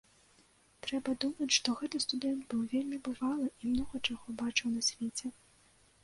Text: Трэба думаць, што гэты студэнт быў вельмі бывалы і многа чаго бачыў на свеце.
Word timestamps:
Трэба 0.83 1.09
думаць, 1.25 1.49
што 1.57 1.73
гэты 1.81 1.99
студэнт 2.05 2.41
быў 2.53 2.63
вельмі 2.71 2.97
бывалы 3.07 3.45
і 3.61 3.73
многа 3.73 4.01
чаго 4.07 4.35
бачыў 4.41 4.73
на 4.79 4.87
свеце. 4.89 5.27